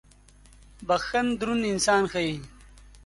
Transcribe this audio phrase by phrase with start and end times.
[0.87, 2.35] •بخښن دروند انسان ښيي.